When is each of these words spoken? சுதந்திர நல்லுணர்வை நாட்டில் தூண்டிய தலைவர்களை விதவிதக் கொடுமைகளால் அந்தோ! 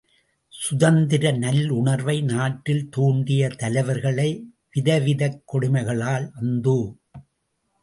சுதந்திர 0.53 1.31
நல்லுணர்வை 1.33 2.15
நாட்டில் 2.23 2.89
தூண்டிய 2.89 3.51
தலைவர்களை 3.57 4.27
விதவிதக் 4.71 5.41
கொடுமைகளால் 5.45 6.27
அந்தோ! 6.33 6.79